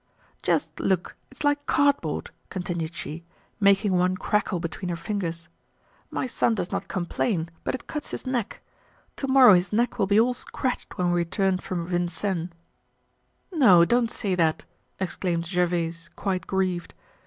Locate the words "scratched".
10.33-10.97